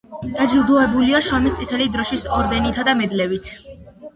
დაჯილდოებულია 0.37 1.21
შრომის 1.27 1.53
წითელი 1.59 1.87
დროშის 1.99 2.25
ორდენითა 2.39 2.87
და 2.89 2.97
მედლებით. 3.03 3.53